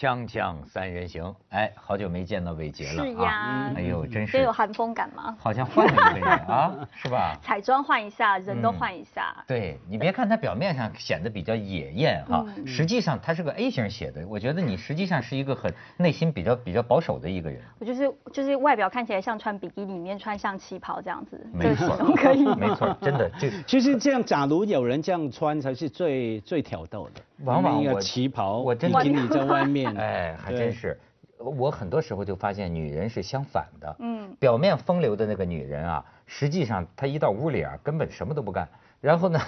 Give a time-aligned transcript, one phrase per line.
[0.00, 5.36] 锵锵三人行，哎，好久没见到伟杰了是呀哎呦，真是也有寒风感吗？
[5.38, 7.36] 好像换了一个人啊， 是吧？
[7.42, 9.36] 彩妆换一下，人都嗯换一下。
[9.46, 17.60] 对你别看他表面上显得比较野艳哈，嗯实际上他是个 A 型血的，我觉得你实际上是一个很内心比较比较保守的一个人。
[17.78, 22.46] 我就是就是外表看起来像穿比基尼，里面穿像旗袍这样子，没错可以？
[22.54, 27.20] 没错，真的就其实这样，假如有人这样穿，才是最最挑逗的。
[27.44, 30.98] 往往我旗袍，我真的比基尼在外面， 哎，还真是。
[31.38, 38.68] 我很多时候就发现女人是相反的，嗯表面风流的那个女人啊，实际上她一到屋里啊，根本什么都不干。
[39.00, 39.40] 然后呢，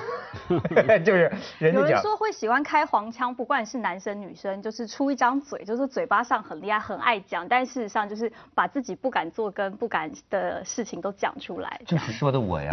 [1.05, 11.79] 就是人家有人，说会喜欢开黄腔，不管是男生女生，就是出一张嘴，就是嘴巴上很厉害，很爱讲，但事实上就是把自己不敢做跟不敢的事情都讲出来。
[11.85, 12.73] 就是说的我呀，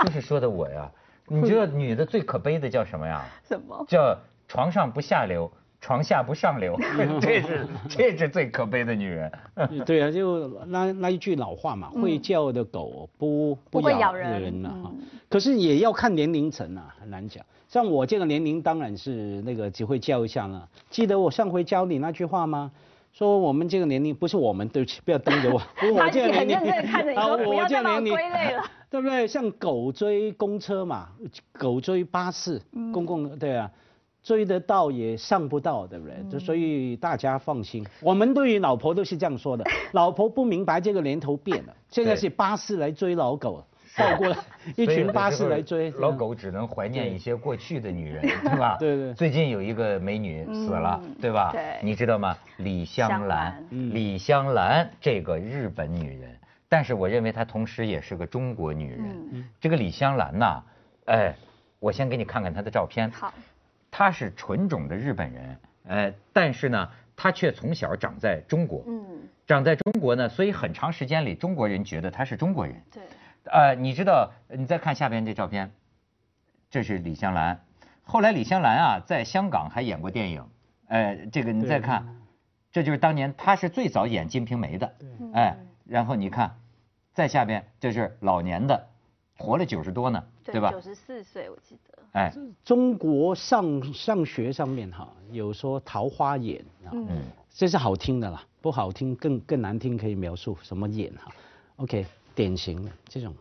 [0.00, 0.90] 就是说的我呀。
[1.30, 3.24] 你知道女的最可悲的叫什么呀？
[3.46, 3.84] 什么？
[3.86, 4.18] 叫
[4.48, 6.76] 床上不下流，床下不上流，
[7.20, 9.30] 这是这是最可悲的女人。
[9.86, 15.00] 对啊，就那那一句老话嘛，会叫的狗不嗯不会咬咬人人了哈嗯。
[15.28, 17.44] 可是也要看年龄层啊，很难讲。
[17.68, 20.66] 像我这个年龄，当然是那个只会叫一下了。
[20.88, 22.72] 记得我上回教你那句话吗？
[23.12, 25.60] 说我们这个年龄不是我们，对不起，不要瞪着我。
[25.76, 28.64] 不是我他这个年龄我要再把我这个年龄归类了。
[28.90, 29.26] 对不对？
[29.26, 31.08] 像狗追公车嘛，
[31.52, 33.70] 狗追巴士，嗯公共对啊，
[34.28, 36.14] 追得到也上不到，对不对？
[36.20, 39.64] 嗯就所以大家放心，我们对于老婆都是这样说的。
[39.92, 43.64] 老婆不明白这个年头变了，现在是巴士来追老狗，
[43.96, 44.36] 倒过来
[44.76, 45.90] 一群巴士来追。
[45.92, 48.76] 老狗只能怀念一些过去的女人，对吧？
[48.78, 51.50] 对对最近有一个美女死了，嗯对吧？
[51.52, 52.36] 对你知道吗？
[52.58, 56.36] 李香香兰李香兰这个日本女人，
[56.68, 59.00] 但是我认为她同时也是个中国女人。
[59.32, 60.62] 嗯这个李香兰呐，
[61.06, 61.34] 哎，
[61.80, 63.10] 我先给你看看她的照片。
[63.10, 63.32] 好，
[63.98, 72.80] 她是纯种的日本人，呃，但是呢，他却从小长在中国，嗯，长在中国呢，所以很长时间里，中国人觉得他是中国人。
[72.92, 73.02] 对，
[73.46, 75.72] 呃，你知道，你再看下边这照片，
[76.70, 77.60] 这是李香兰。
[78.04, 80.46] 后来李香兰啊，在香港还演过电影。
[80.86, 82.22] 呃，这个你再看，
[82.70, 84.94] 这就是当年她是最早演《金瓶梅》的。
[85.34, 86.54] 哎，然后你看，
[87.14, 88.87] 在下边这是老年的，
[89.38, 90.80] 活了九十多呢，对吧九？
[90.80, 91.98] 十四岁我记得。
[92.12, 92.32] 哎，
[92.64, 101.30] 中国上上学上面哈，有说桃花眼啊，嗯嗯，这是好听的啦，不好听更更难听，可以描述什么眼哈。
[101.76, 102.04] OK，
[102.34, 103.32] 典型的这种，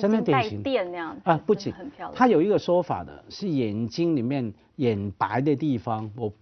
[0.00, 2.14] 真的典型电那样子啊，不仅很漂亮。
[2.16, 6.32] 它有一个说法的，是眼睛里面眼白的地方，我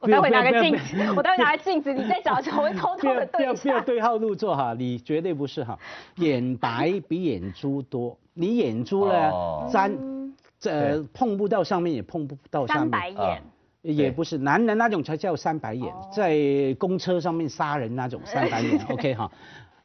[0.00, 3.80] 我待会拿个镜子，我待会拿个镜子，你再找的时候我会偷偷的对一不要不要。
[3.80, 5.78] 对号入座哈，你绝对不是哈，
[6.16, 9.68] 眼白比眼珠多，你眼珠呢哦。
[9.72, 10.34] 沾嗯
[10.66, 13.42] 呃碰不到上面也碰不到下面，啊白眼，
[13.82, 19.30] 也不是男人那种才叫三白眼哦，在公车上面杀人那种三白眼， OK 哈。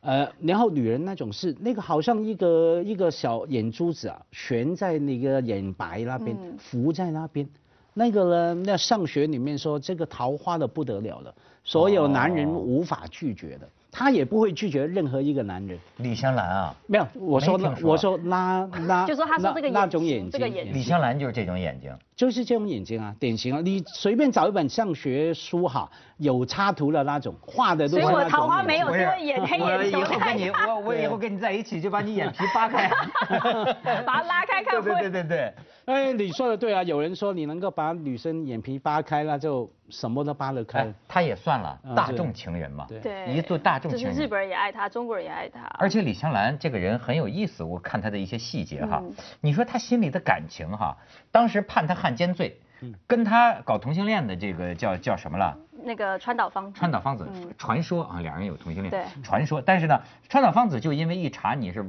[0.02, 6.58] 呃，然后女人那种是那个好像一个一个小眼珠子啊，悬在那个眼白那边，嗯。
[6.58, 7.46] 浮在那边。
[7.94, 15.78] 那个呢，那上学里面说这个桃花的不得了了，所有男人哦无法拒绝的，他也不会拒绝任何一个男人。
[15.98, 21.92] 李香兰啊，没有，我说说我说那那 就说他说这个那那眼睛种眼睛，这个眼睛李香兰就是这种眼睛。
[22.16, 23.62] 就是这种眼睛啊，典型啊。
[23.64, 32.90] 你随便找一本上学书哈，有插图的那种，画的都所以我是桃花没有，因为眼黑我以眼球太后跟你，我我以后跟你在一起就把你眼皮扒开，
[34.06, 35.10] 把它拉开看对 对。
[35.10, 35.54] 对对对，
[35.90, 40.82] 哎，你说的对啊，有人说你能够把女生眼皮扒开，那就什么都扒得开。
[40.82, 44.14] 哎，他也算了大众情人嘛，对对，一做大众情人。
[44.14, 45.62] 就是日本人也爱他，中国人也爱他。
[45.80, 50.96] 而且李香兰这个人很有意思，我看她的一些细节哈嗯，你说她心里的感情哈，
[51.32, 55.58] 当时判她汉奸罪，嗯跟她搞同性恋的这个叫叫什么了？
[55.84, 59.60] 那个川岛芳子，川岛芳子嗯传说啊，两人有同性恋，对传说。
[59.60, 61.84] 但是呢，川岛芳子就因为一查你是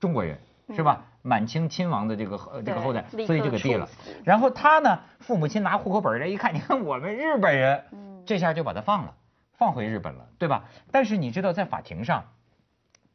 [0.00, 0.36] 中国人，
[0.74, 1.04] 是吧？
[1.06, 3.88] 嗯满清亲王的这个呃这个后代，所以就给毙了。
[4.24, 9.14] 然后他呢，父母亲拿户口本来一看， 你看我们日本人，嗯这下就把他放了，
[9.56, 10.64] 放回日本了，对吧？
[10.92, 12.24] 但是你知道，在法庭上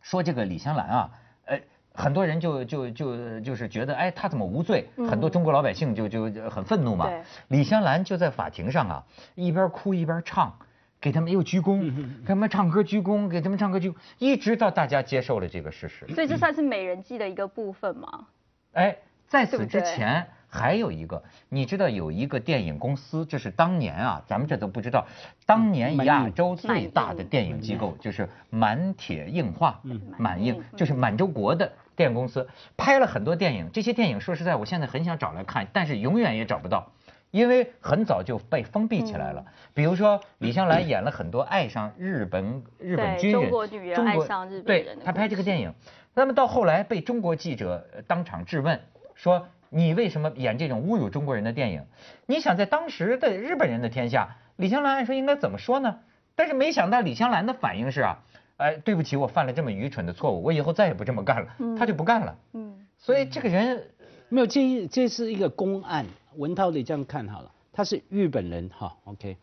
[0.02, 1.12] 说这个李香兰啊，
[1.46, 1.60] 呃。
[1.92, 4.88] 很多人就就就就是觉得，哎，他怎么无罪？
[4.96, 7.10] 嗯很多中国老百姓就就就很愤怒嘛。
[7.50, 9.04] 李香兰就在法庭上啊，
[9.36, 10.60] 一边哭一边唱，
[11.02, 11.80] 给他们又鞠躬，
[12.22, 16.06] 给他们唱歌鞠躬，给他们唱歌鞠躬，一直到大家接受了这个事实。
[16.14, 18.28] 所以这算是美人计的一个部分吗？
[18.74, 18.98] 哎，
[19.28, 25.08] 在此之前还有一个，你知道有一个电影公司，这是当年啊，咱们这都不知道，
[25.46, 29.80] 当年亚洲最大的电影机构就是满铁映画，
[30.18, 33.70] 满映就是满洲国的电影公司，拍了很多电影。
[33.72, 36.92] 这些电影说实在，我现在很想找来看，但是永远也找不到。
[37.32, 39.46] 因为很早就被封闭起来了。
[39.74, 45.74] 比如说李香兰演了很多爱上日本日本军人，中国女人爱上日本对她拍这个电影，
[46.14, 48.80] 那么到后来被中国记者呃当场质问
[49.16, 49.48] 说。
[49.72, 51.86] 你为什么演这种侮辱中国人的电影？
[52.26, 56.00] 你想在当时的日本人的天下，李香兰按说应该怎么说呢？
[56.36, 58.18] 但是没想到李香兰的反应是啊，
[58.58, 61.78] 哎，对不起，我犯了这么愚蠢的错误，我以后再也不这么干了。
[61.78, 62.36] 她就不干了。
[62.54, 63.92] 嗯，所以这个人
[64.30, 66.04] 没有，这这是一个公案。
[66.40, 69.36] 文涛，你这样看好了，他是日本人哈，OK。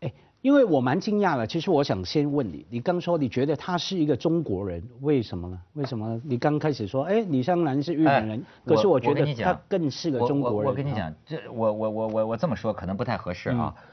[0.00, 0.12] 哎，
[0.42, 5.60] 因为我蛮惊讶的，其实我想先问你，你刚说你觉得他是一个中国人，为什么呢？
[5.74, 6.20] 为什么呢？
[6.24, 10.58] 你刚开始说，哎，李香兰是日本人，哎可是我我觉得他更是个我中国人。
[10.58, 13.74] 我我跟你哈，讲，这我我我我我这么说可能不太合适啊。
[13.76, 13.84] 嗯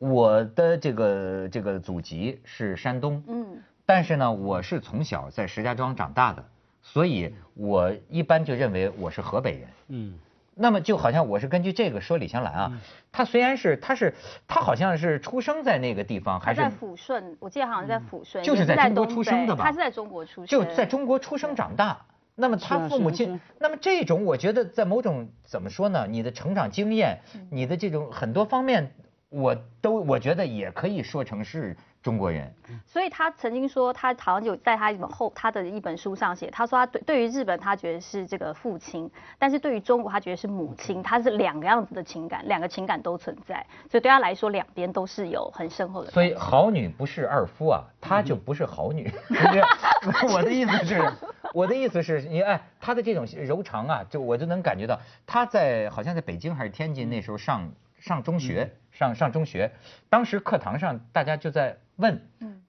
[0.00, 6.44] 我的这个这个祖籍是山东，嗯，但是呢，我是从小在石家庄长大的，
[6.82, 9.68] 所以我一般就认为我是河北人。
[9.88, 10.14] 嗯，
[10.56, 12.72] 那么就好像我是根据这个说李香兰啊，
[13.12, 14.14] 她虽然是她是
[14.46, 21.98] 她好像是出生在那个地方，还是他在抚顺，我记得好像在抚顺，就是在中国出生的吧她是在中国出生，就在中国出生长大。
[22.36, 26.04] 那么他父母亲那么这种我觉得在某种怎么说呢？
[26.08, 28.92] 你的成长经验，嗯你的这种很多方面，
[29.34, 32.52] 我都我觉得也可以说成是中国人。
[32.86, 46.10] 所以他曾经说，他好像有在他一本后他的一本书上写，他说他对对于日本他觉得是这个父亲，但是对于中国他觉得是母亲，他是两个样子的情感，两个情感都存在，所以对他来说两边都是有很深厚的。
[46.10, 49.10] 所以好女不是二夫啊，她就不是好女。
[50.32, 51.12] 我的意思是，
[51.52, 57.72] 我的意思是你哎，她的这种柔肠啊，就我就能感觉到，她在好像在北京还是天津那时候上
[58.04, 59.72] 上中学，上上中学，
[60.10, 62.20] 当时课堂上大家就在问，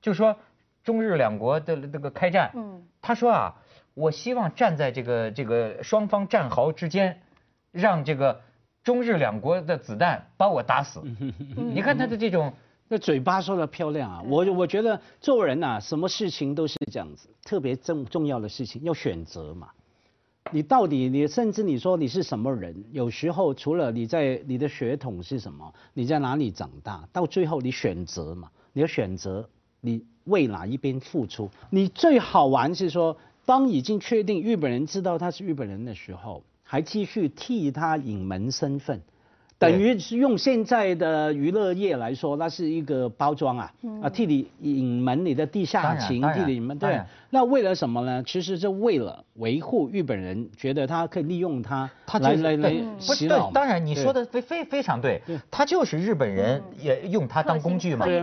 [0.01, 0.37] 就说
[0.81, 3.55] 中日两国的这个开战，嗯他说啊，
[3.93, 7.21] 我希望站在这个这个双方战壕之间，
[7.73, 8.39] 让这个
[8.81, 11.01] 中日两国的子弹把我打死。
[11.75, 12.53] 你看他的这种。
[12.87, 19.71] 那嘴巴说的漂亮啊，我我觉得做人呐、什么事情都是这样子，特别重重要的事情要选择嘛。
[20.51, 29.49] 你到底你甚至你说你是什么人，有时候除了你在你的血统是什么，你在哪里长大，到最后你选择嘛，你要选择
[29.81, 31.49] 你为哪一边付出。
[31.71, 39.01] 你最好玩是说，当已经确定日本人知道他是日本人的时候，还继续替他隐瞒身份。
[39.57, 46.99] 等于是用现在的娱乐业来说，那是一个包装啊，啊替你隐瞒你的地下情，替你隐瞒对。
[47.29, 48.23] 那为了什么呢？
[48.25, 53.51] 其实是为了维护日本人，觉得他可以利用他他就是来来来对不是对洗脑嘛。
[53.53, 58.19] 当然你说的非非非常对对，他就是日本人也用他当工具嘛，对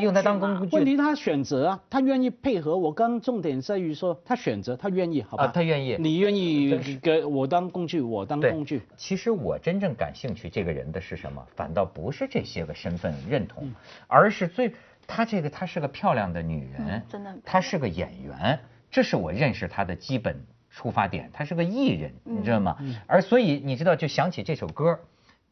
[0.00, 2.74] 用他当工具问题他选择啊，他愿意配合。
[2.76, 5.44] 我刚重点在于说，他选择，他愿意，好吧？
[5.44, 5.96] 啊，他愿意。
[5.98, 8.80] 你愿意给我当工具，我当工具。
[8.96, 11.46] 其实我真正感兴趣这个人的是什么？
[11.54, 13.74] 反倒不是这些个身份认同，嗯
[14.06, 14.74] 而是最
[15.06, 18.58] 她这个她是个漂亮的女人嗯，真的她是个演员，
[18.90, 21.30] 这是我认识她的基本出发点。
[21.32, 22.76] 她是个艺人，你知道吗？
[22.80, 24.98] 嗯而所以你知道，就想起这首歌，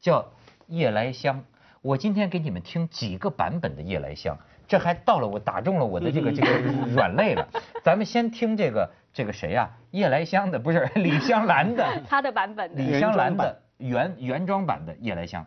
[0.00, 0.20] 叫
[0.66, 1.40] 《夜来香》。
[1.80, 4.36] 我今天给你们听几个版本的《夜来香》，
[4.68, 6.48] 这还到了我打中了我的这个这个
[6.94, 7.48] 软肋了。
[7.82, 11.84] 咱们先听这个这个谁呀、夜来香》的不是李香兰的。
[12.08, 12.80] 他的版本的。
[12.80, 15.44] 李香兰的原原装版的《夜来香》。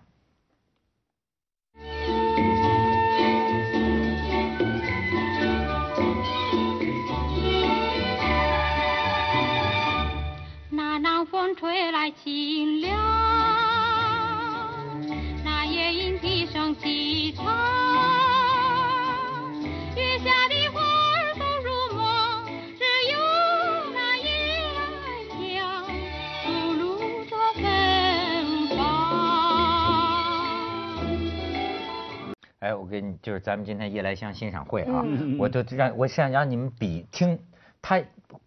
[33.21, 37.39] 就是咱们今天夜来香欣赏会啊，嗯我就让我想让你们比听，
[37.81, 38.01] 它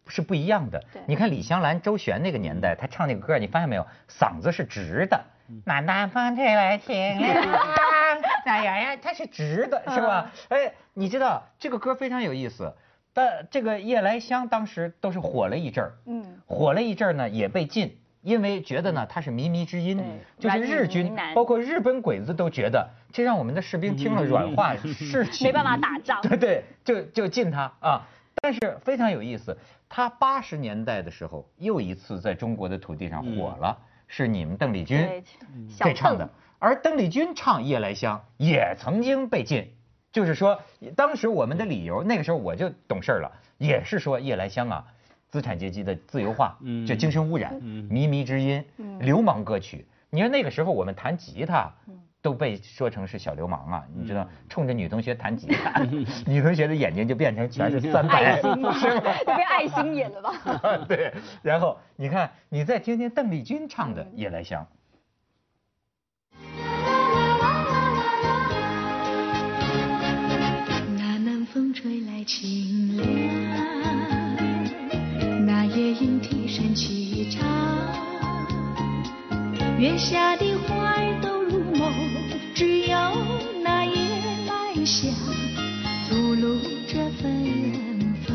[0.06, 0.82] 是不一样的。
[1.06, 5.24] 你看李香兰、周璇那个年代，她唱那个歌，你发现没有，嗓子是直的。
[5.64, 7.18] 那南风吹来清凉，
[8.44, 10.30] 哎呀呀，它是直的，是吧？
[10.48, 12.74] 哎，你知道这个歌非常有意思，
[13.14, 17.96] 但这个夜来香当时都是火了一阵儿，嗯，火了一阵儿呢，也被禁，
[18.28, 19.98] 因为觉得呢它是靡靡之音，
[20.38, 26.20] 就是日军包括日本鬼子都觉得这让我们的士兵听了软化士气，没办法打仗。
[26.20, 28.06] 对对，就就禁他啊。
[28.42, 29.56] 但是非常有意思，
[29.88, 35.24] 他八十年代的时候又一次在中国的土地上火了，是你们邓丽君对，
[35.68, 39.72] 小这唱的，而邓丽君唱《夜来香》也曾经被禁，
[40.12, 40.60] 就是说
[40.94, 44.84] 当时我们的理由，那个时候我就懂事儿了，也是说《夜来香》啊。
[45.28, 48.64] 资产阶级的自由化，嗯就精神污染，嗯靡靡之音，
[49.00, 49.86] 流氓歌曲。
[50.10, 55.82] 你说那个时候我们弹吉他嗯，都被说成是小流氓啊，你知道，冲着女同学弹吉他，
[56.26, 59.14] 女同学的眼睛就变成全是三白，爱心，是吗？
[59.18, 60.78] 就变爱心眼了吧？
[60.88, 64.62] 对，然后你看，你再听听邓丽君唱的《夜来香》。
[79.78, 81.94] 月下的花儿都入梦，
[82.52, 82.96] 只有
[83.62, 83.94] 那夜
[84.48, 85.08] 来香
[86.08, 86.58] 吐露
[86.88, 88.34] 着芬芳。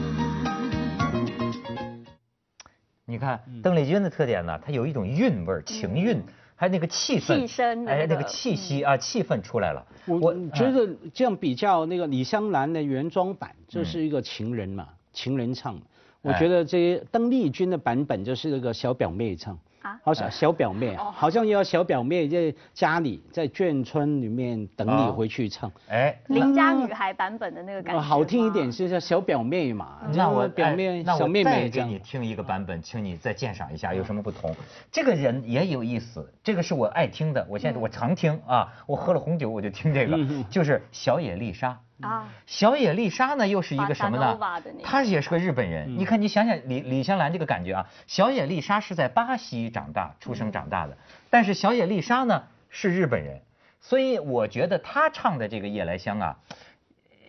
[3.03, 6.23] 你看邓丽君的特点呢，她有一种韵味儿、情韵，
[6.55, 9.85] 还有那个气氛，气声的哎，那个那个气息啊，气氛出来了。
[10.05, 15.77] 我觉嗯得这样比较那个李香兰的原装版，这是一个情人嘛，情人唱。
[16.21, 19.59] 我哎觉得这邓丽君的版本就是那个小表妹唱。
[19.83, 25.71] 啊好像小表妹，哦好像要小表妹在家里，在眷村里面等你哦回去唱。
[25.87, 31.99] 哎，邻家女孩版本的那个感觉，呃好听一点是叫小表妹嘛，那我表妹小妹妹这样给你。
[31.99, 34.55] 听一个版本，请你再鉴赏一下有什么不同。
[34.91, 40.17] 这个人也有意思，这个是我爱听的，我现在我常听啊，我喝了红酒我就听这个，
[40.49, 41.77] 就是小野丽莎。
[42.03, 44.37] 啊，小野丽莎呢，又是一个什么呢？
[44.83, 45.97] 她也是个日本人。
[45.97, 50.97] 你看，你想想李李香兰这个感觉啊，小野丽莎是在巴西长大、出生长大的，
[51.29, 53.41] 但是小野丽莎呢是日本人，
[53.81, 56.37] 所以我觉得她唱的这个《夜来香》啊，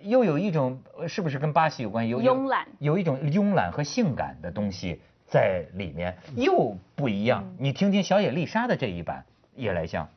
[0.02, 2.08] 又有一种呃是不是跟巴西有关？
[2.08, 2.66] 有慵懒。
[2.78, 7.54] 有一种慵懒和性感的东西在里面，又不一样。
[7.58, 9.24] 你听听小野丽莎的这一版
[9.60, 10.08] 《夜来香》。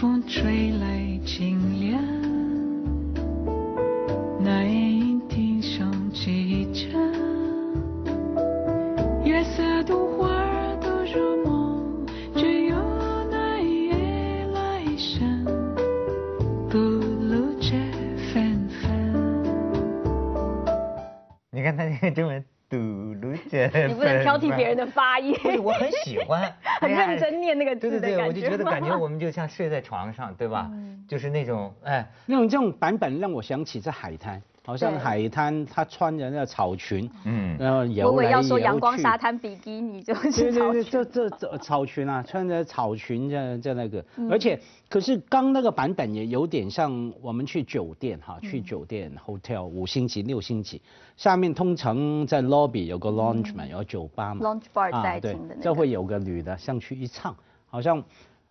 [0.00, 2.02] 风吹来清凉，
[4.40, 7.00] 那夜莺啼声齐唱，
[9.24, 12.76] 月色的花儿都入梦，只有
[13.30, 15.44] 那夜来香
[16.68, 17.70] 吐露着
[18.32, 18.90] 芬芳。
[21.52, 22.44] 你看他那个中文
[22.74, 30.70] 嘟噜着，你不能挑剔别人的发音，对，我很喜欢，很认真念那个对对对，我就觉得感觉我们就像睡在床上，对吧？
[31.06, 44.30] 就是那种哎，那种这种版本让我想起在海滩，好像海滩她穿着那个草裙，嗯，然后我游来以为要说阳光沙滩比基尼就是对对对，是这这这草裙啊，穿着草裙在在那个，嗯。
[44.30, 50.80] 而且可是刚那个版本也有点像我们去酒店哈，去嗯酒店 hotel 五星级六星级，
[51.16, 54.46] 下面通常在 lobby 有个 lounge 嘛，有酒吧嘛。
[54.46, 55.60] Lounge bar 在的那个。
[55.60, 57.36] 这会有个女的上去一唱，
[57.68, 58.02] 好像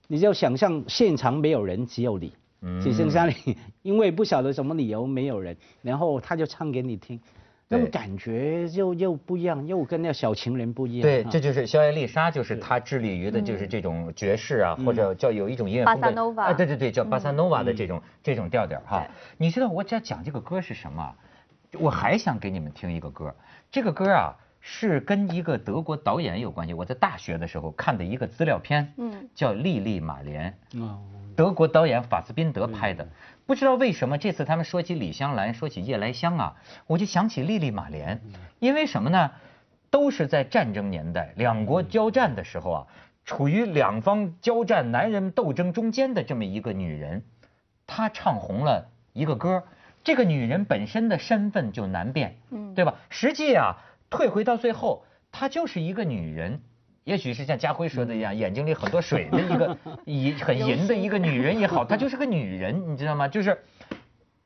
[0.07, 2.31] 你就想象现场没有人，只有你。
[2.63, 2.81] 嗯。
[2.81, 7.19] 只剩下你，因为不晓得什么理由没有人，然后他就唱给你听，
[7.67, 11.01] 那种感觉又又不一样，又跟那个小情人不一样。
[11.03, 16.45] 对，啊这就是小野丽莎，就是她致力于的就是这种爵士啊，或者叫有一种音乐风格，巴萨诺瓦。
[16.45, 17.75] 啊，对对对，叫巴萨诺瓦的嗯。
[17.75, 19.05] 这种这种调调哈。
[19.37, 21.03] 你知道我只要讲这个歌是什么？
[21.03, 21.15] 啊？
[21.79, 23.33] 我还想给你们听一个歌，
[23.71, 26.73] 这个歌啊是跟一个德国导演有关系。
[26.73, 30.57] 我在大学的时候看的一个资料片，嗯叫《莉莉玛莲》。
[30.81, 31.01] 哦，
[31.35, 33.05] 德国导演法斯宾德拍的。
[33.45, 36.55] 不知道为什么这次他们说起李香兰，说起夜来香啊，
[36.87, 38.21] 我就想起莉莉玛莲，
[38.59, 39.31] 因为什么呢？
[39.89, 42.87] 都是在战争年代，两国交战的时候啊，
[43.25, 47.21] 处于两方交战、男人斗争中间的这么一个女人，
[47.85, 49.61] 她唱红了一个歌。
[50.05, 52.95] 这个女人本身的身份就难辨，嗯对吧？
[53.09, 53.77] 实际啊，
[54.13, 56.61] 退回到最后，她就是一个女人。
[57.03, 63.27] 也许是像家辉说的一样，眼睛里很多水的一个 银很银的一个女人也好，她就是个女人，你知道吗？
[63.27, 63.57] 就是，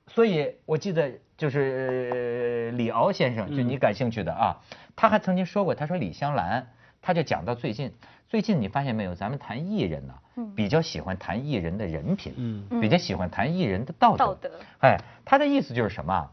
[0.08, 4.58] 所以我记得就是呃李敖先生，就你感兴趣的啊，
[4.96, 6.68] 他还曾经说过，他说李香兰，
[7.00, 7.94] 他就讲到最近，
[8.28, 14.26] 最近你发现没有，咱们谈艺人呢、嗯比较喜欢谈艺人的人品，嗯比较喜欢谈艺人的道德。
[14.26, 14.50] 道德
[14.82, 16.32] 哎，他的意思就是什么啊？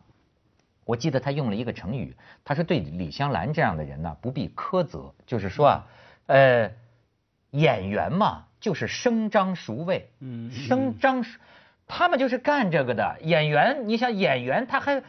[0.84, 2.14] 我记得他用了一个成语，
[2.44, 5.86] 他说对李香兰这样的人呢，不必苛责，就是说啊，
[6.26, 6.70] 呃，
[7.50, 11.38] 演员嘛，就是声张熟味，嗯声张熟，
[11.86, 13.16] 他们就是干这个的。
[13.22, 15.02] 演员，你想演员，他还，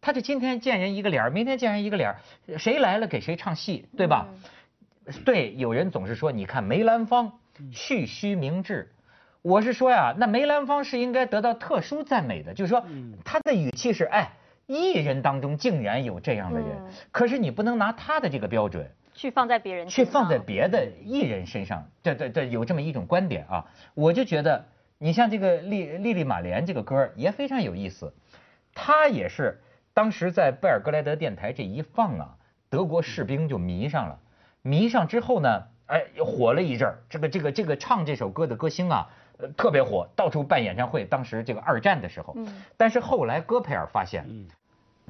[0.00, 4.28] 他就今天见人一个脸儿，明天见人一个脸儿，谁来了给谁唱戏，对吧？
[5.24, 7.32] 对，有人总是说，你看梅兰芳
[7.72, 8.92] 蓄须明志，
[9.40, 12.84] 我是说呀，那梅兰芳是应该得到特殊赞美的，就是说
[13.24, 14.32] 他的语气是，哎，
[14.68, 16.92] 艺人当中竟然有这样的人，嗯。
[17.10, 24.64] 可是你不能拿他的这个标准去放在别人身去放在别的艺人身上，这这这有这么一种观点啊，我就觉得
[24.98, 28.12] 你像这个莉莉莉玛莲这个歌也非常有意思，
[28.74, 29.60] 他也是
[29.94, 32.36] 当时在贝尔格莱德电台这一放啊，
[32.68, 34.20] 德国士兵就迷上了，
[34.62, 36.98] 迷上之后呢，哎，火了一阵儿。
[37.08, 39.08] 这个这个这个唱这首歌的歌星啊，
[39.38, 41.04] 呃，特别火，到处办演唱会。
[41.04, 42.62] 当时这个二战的时候，嗯。
[42.76, 44.26] 但是后来戈培尔发现，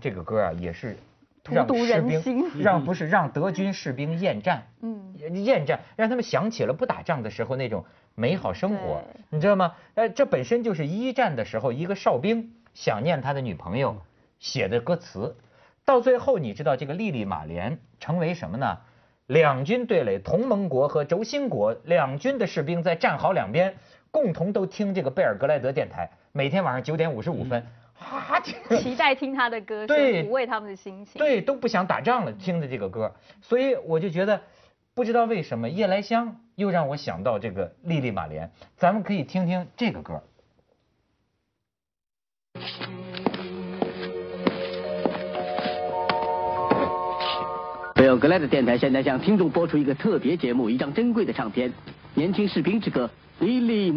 [0.00, 0.96] 这个歌啊也是
[1.44, 2.50] 让士兵人心。
[2.60, 9.74] 让不是让德军士兵厌战，嗯，厌战，让他们想起了不打仗的时候那种美好生活，你知道吗？
[9.94, 13.96] 呃，这本身就是一战的时候一个哨兵想念他的女朋友
[14.38, 15.36] 写的歌词，
[15.86, 18.78] 到最后你知道这个莉莉马莲成为什么呢？
[19.26, 23.74] 两军对垒，同盟国和轴心国两军的士兵在战壕两边，
[24.10, 27.64] 共同都听这个贝尔格莱德电台，每天晚上九点五十五分，
[27.98, 30.24] 啊，这个 期待听他的歌，对。
[30.24, 31.18] 抚慰他们的心情。
[31.18, 34.40] 对，都不想打仗了，听着这个歌，所以我就觉得，
[34.94, 40.22] 不知道为什么夜来香又让我想到这个莉莉马莲，咱们可以听听这个歌。
[47.94, 51.68] 贝尔格莱的电台现在向听众播出一个特别节目，一张珍贵的唱片
[52.18, 53.08] 《年轻士兵之歌》
[53.46, 53.92] 莉莉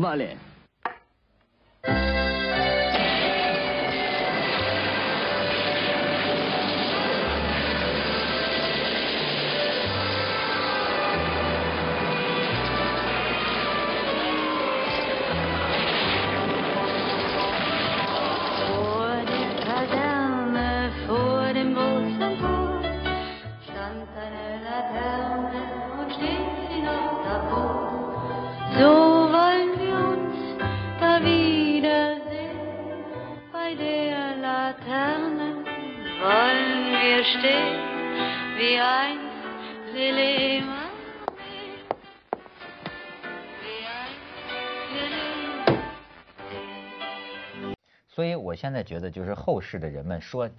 [34.72, 35.66] der Laterne
[36.22, 37.80] wollen wir stehen
[38.58, 41.74] Wie einst Lili Marleen
[43.62, 44.22] Wie einst
[44.94, 45.78] Lili
[48.08, 50.50] 所以我现在觉得，就是后世的人们说，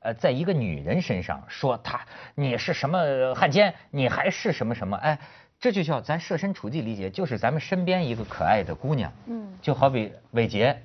[0.00, 2.00] 呃，在一个女人身上说她
[2.34, 5.18] 你是什么汉奸，你还是什么什么，哎，
[5.60, 9.58] 这就叫咱设身处地理解，就是咱们身边一个可爱的姑娘，嗯。
[9.60, 10.82] 就好比伟杰，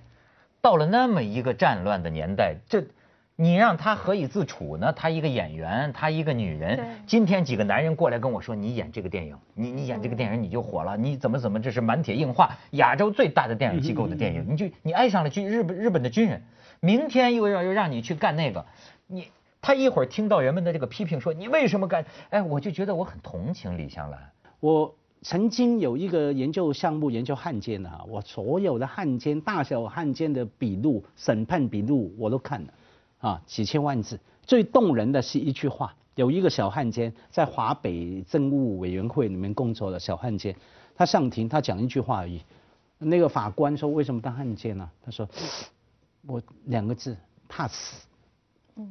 [0.67, 2.83] 到了那么一个战乱的年代，这
[3.37, 4.91] 你让他何以自处呢？
[4.91, 16.43] 他一个演员，他一个女对人，今天几个男人过来跟我说，你演这个电影，你你演这个电影你就火了，你怎么怎么这是满铁硬化，亚洲最大的电影机构的电影，你就你爱上了军日本日本的军人，
[16.81, 18.65] 明天又要又让你去干那个，
[19.07, 19.29] 你
[19.61, 24.19] 他一会儿听到人们的这个批评说你为什么干，哎，我就觉得我很同情李香兰。
[24.59, 32.73] 我曾经有一个研究项目研究汉奸啊，我所有的汉奸、大小汉奸的笔录、审判笔录我都看了，
[33.19, 34.19] 啊，几千万字。
[34.45, 40.55] 最动人的是一句话，有一个小汉奸在华北政务委员会里面工作的小汉奸，
[40.95, 42.41] 他上庭他讲一句话而已，
[42.99, 45.27] 那个法官说为什么当汉奸呢、他说
[46.25, 47.17] 我两个字
[47.49, 48.05] 怕死，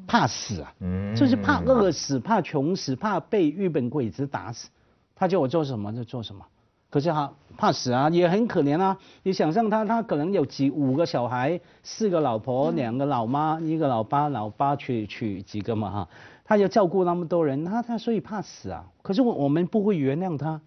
[0.06, 0.74] 怕死啊。
[0.80, 1.14] 嗯。
[1.14, 4.68] 就是怕饿死、怕穷死、怕被日本鬼子打死，
[5.16, 6.46] 他叫我做什么就做什么。
[6.88, 8.96] 可是他怕死啊，也很可怜啊。
[9.24, 16.08] 你想象他，他可能有几五个小孩，四个老婆，两个老妈，一个老爸，老爸娶娶几个嘛哈，
[16.44, 18.86] 他要照顾那么多人，他他所以怕死啊。
[19.02, 20.60] 可是我我们不会原谅他，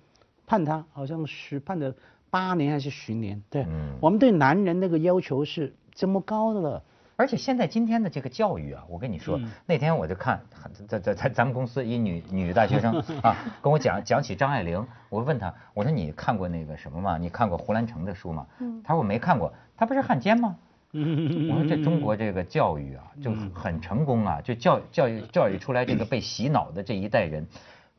[0.46, 1.96] 判他好像是判了
[2.30, 6.84] 八年还是十年，对，嗯我们对男人那个要求是这么高的了。
[7.20, 10.40] 而且现在今天的这个教育啊，我跟你说，嗯那天我就看，
[10.88, 17.18] 在在在咱们公司一女女大学生 啊，跟我讲讲起张爱玲，我问她，我说你看过那个什么吗？
[17.18, 18.48] 你看过胡兰成的书吗？
[18.60, 20.56] 嗯她说我没看过，她不是汉奸吗？
[20.94, 27.46] 嗯我说这中国这个教育啊，就很成功啊，就教教育教育出来这个被洗脑的这一代人，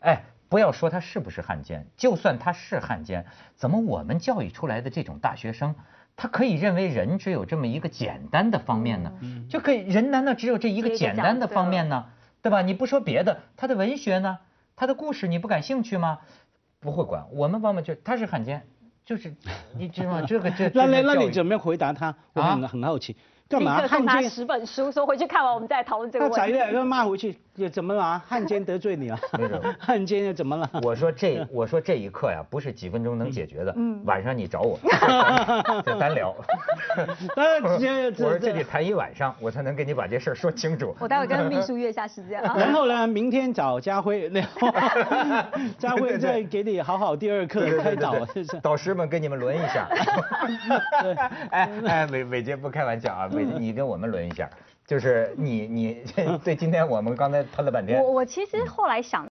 [0.01, 5.75] 哎，不要说他是不是汉奸，就算他是汉奸，怎么我们教育出来的这种大学生，
[6.23, 9.11] 他可以认为人只有这么一个简单的方面呢？
[9.49, 12.05] 就可以人难道只有这一个简单的方面呢？
[12.43, 12.61] 对吧？
[12.61, 14.39] 你不说别的，他的文学呢，
[14.77, 16.19] 他的故事你不感兴趣吗？
[16.79, 18.67] 不会管，我们往往就他是汉奸，
[19.03, 19.35] 就是
[19.79, 20.23] 你知道吗？
[20.29, 22.15] 这个这 那那你怎么回答他？
[22.35, 23.17] 我很、啊很好奇，
[23.49, 24.29] 干嘛他奸？
[24.29, 26.59] 十本书，说回去看完我们再讨论这个他宰问题。
[26.59, 28.25] 了要骂回去，也怎么了啊？
[28.27, 29.63] 汉奸得罪你了没有？
[29.79, 30.69] 汉奸又怎么了？
[30.83, 33.73] 我说这， 我说这一刻呀，不是几分钟能解决的。
[33.77, 34.79] 嗯晚上你找我，
[35.85, 36.35] 再单聊。
[37.37, 40.97] 呃这这我说这得谈一晚上，我才能跟你把这事儿说清楚。
[40.99, 42.55] 我待会跟秘书约一下时间啊。
[42.57, 44.69] 然后呢，明天找家辉，然后
[45.79, 48.15] 佳慧再给你好好第二课开导？
[48.63, 49.89] 导师们跟你们轮一下。
[51.51, 54.49] 哎哎，伟伟杰不开玩笑啊，伟杰你跟我们轮一下，
[54.91, 56.03] 就是你你
[56.43, 58.11] 对今天我们刚才喷了半天我。
[58.11, 59.30] 我其实后来想。